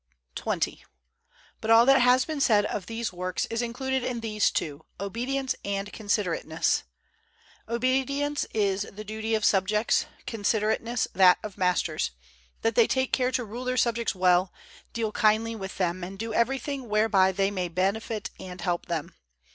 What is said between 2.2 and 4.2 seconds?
been said of these works is included